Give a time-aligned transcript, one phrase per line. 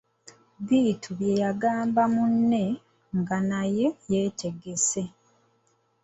[0.67, 2.63] Bittu bye yagamba munne
[3.17, 3.59] nga yenna
[4.11, 5.03] yeetegese!